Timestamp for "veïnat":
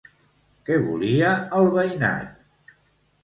1.75-2.71